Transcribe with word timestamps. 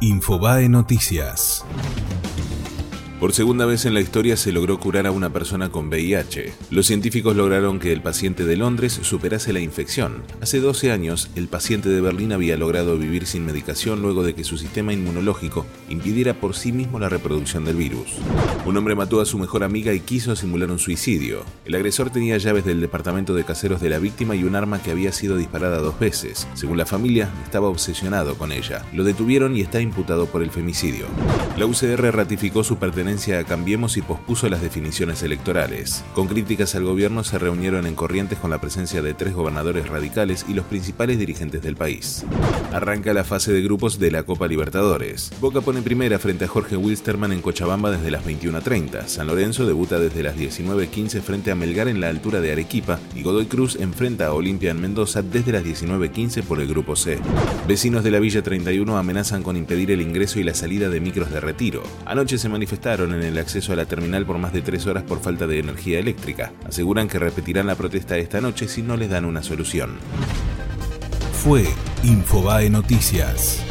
Infobae 0.00 0.68
Noticias. 0.68 1.64
Por 3.20 3.32
segunda 3.32 3.66
vez 3.66 3.84
en 3.84 3.94
la 3.94 4.00
historia 4.00 4.36
se 4.36 4.52
logró 4.52 4.78
curar 4.78 5.08
a 5.08 5.10
una 5.10 5.32
persona 5.32 5.70
con 5.70 5.88
VIH. 5.88 6.52
Los 6.70 6.86
científicos 6.86 7.34
lograron 7.34 7.80
que 7.80 7.92
el 7.92 8.00
paciente 8.00 8.44
de 8.44 8.56
Londres 8.56 9.00
superase 9.02 9.52
la 9.52 9.58
infección. 9.58 10.22
Hace 10.40 10.60
12 10.60 10.92
años, 10.92 11.28
el 11.34 11.48
paciente 11.48 11.88
de 11.88 12.00
Berlín 12.00 12.30
había 12.30 12.56
logrado 12.56 12.96
vivir 12.96 13.26
sin 13.26 13.44
medicación 13.44 14.02
luego 14.02 14.22
de 14.22 14.36
que 14.36 14.44
su 14.44 14.56
sistema 14.56 14.92
inmunológico 14.92 15.66
impidiera 15.88 16.34
por 16.34 16.54
sí 16.54 16.70
mismo 16.70 17.00
la 17.00 17.08
reproducción 17.08 17.64
del 17.64 17.74
virus. 17.74 18.18
Un 18.64 18.76
hombre 18.76 18.94
mató 18.94 19.20
a 19.20 19.26
su 19.26 19.36
mejor 19.36 19.64
amiga 19.64 19.92
y 19.92 19.98
quiso 19.98 20.36
simular 20.36 20.70
un 20.70 20.78
suicidio. 20.78 21.42
El 21.64 21.74
agresor 21.74 22.10
tenía 22.10 22.38
llaves 22.38 22.64
del 22.64 22.80
departamento 22.80 23.34
de 23.34 23.42
caseros 23.42 23.80
de 23.80 23.90
la 23.90 23.98
víctima 23.98 24.36
y 24.36 24.44
un 24.44 24.54
arma 24.54 24.80
que 24.80 24.92
había 24.92 25.10
sido 25.10 25.36
disparada 25.36 25.78
dos 25.78 25.98
veces. 25.98 26.46
Según 26.54 26.78
la 26.78 26.86
familia, 26.86 27.32
estaba 27.42 27.66
obsesionado 27.66 28.36
con 28.38 28.52
ella. 28.52 28.84
Lo 28.92 29.02
detuvieron 29.02 29.56
y 29.56 29.60
está 29.60 29.80
imputado 29.80 30.26
por 30.26 30.44
el 30.44 30.52
femicidio. 30.52 31.06
La 31.56 31.66
UCR 31.66 32.14
ratificó 32.14 32.62
su 32.62 32.76
pertenencia 32.76 33.07
a 33.08 33.44
Cambiemos 33.44 33.96
y 33.96 34.02
pospuso 34.02 34.50
las 34.50 34.60
definiciones 34.60 35.22
electorales. 35.22 36.04
Con 36.12 36.28
críticas 36.28 36.74
al 36.74 36.84
gobierno 36.84 37.24
se 37.24 37.38
reunieron 37.38 37.86
en 37.86 37.94
Corrientes 37.94 38.38
con 38.38 38.50
la 38.50 38.60
presencia 38.60 39.00
de 39.00 39.14
tres 39.14 39.32
gobernadores 39.32 39.88
radicales 39.88 40.44
y 40.46 40.52
los 40.52 40.66
principales 40.66 41.18
dirigentes 41.18 41.62
del 41.62 41.74
país. 41.74 42.26
Arranca 42.70 43.14
la 43.14 43.24
fase 43.24 43.50
de 43.50 43.62
grupos 43.62 43.98
de 43.98 44.10
la 44.10 44.24
Copa 44.24 44.46
Libertadores. 44.46 45.30
Boca 45.40 45.62
pone 45.62 45.80
primera 45.80 46.18
frente 46.18 46.44
a 46.44 46.48
Jorge 46.48 46.76
Wilstermann 46.76 47.32
en 47.32 47.40
Cochabamba 47.40 47.90
desde 47.90 48.10
las 48.10 48.26
21.30. 48.26 49.06
San 49.06 49.26
Lorenzo 49.26 49.64
debuta 49.66 49.98
desde 49.98 50.22
las 50.22 50.36
19.15 50.36 51.22
frente 51.22 51.50
a 51.50 51.54
Melgar 51.54 51.88
en 51.88 52.02
la 52.02 52.10
altura 52.10 52.42
de 52.42 52.52
Arequipa 52.52 53.00
y 53.14 53.22
Godoy 53.22 53.46
Cruz 53.46 53.76
enfrenta 53.76 54.26
a 54.26 54.34
Olimpia 54.34 54.70
en 54.70 54.82
Mendoza 54.82 55.22
desde 55.22 55.52
las 55.52 55.64
19.15 55.64 56.42
por 56.42 56.60
el 56.60 56.68
grupo 56.68 56.94
C. 56.94 57.18
Vecinos 57.66 58.04
de 58.04 58.10
la 58.10 58.20
Villa 58.20 58.42
31 58.42 58.98
amenazan 58.98 59.42
con 59.42 59.56
impedir 59.56 59.90
el 59.92 60.02
ingreso 60.02 60.38
y 60.40 60.44
la 60.44 60.54
salida 60.54 60.90
de 60.90 61.00
micros 61.00 61.30
de 61.30 61.40
retiro. 61.40 61.82
Anoche 62.04 62.36
se 62.36 62.50
manifestaron 62.50 62.97
en 63.04 63.22
el 63.22 63.38
acceso 63.38 63.72
a 63.72 63.76
la 63.76 63.86
terminal 63.86 64.26
por 64.26 64.38
más 64.38 64.52
de 64.52 64.62
tres 64.62 64.86
horas 64.86 65.04
por 65.04 65.20
falta 65.20 65.46
de 65.46 65.58
energía 65.58 65.98
eléctrica. 65.98 66.52
Aseguran 66.66 67.08
que 67.08 67.18
repetirán 67.18 67.66
la 67.66 67.74
protesta 67.74 68.16
esta 68.16 68.40
noche 68.40 68.68
si 68.68 68.82
no 68.82 68.96
les 68.96 69.10
dan 69.10 69.24
una 69.24 69.42
solución. 69.42 69.98
Fue 71.32 71.64
Infobae 72.02 72.68
Noticias. 72.70 73.62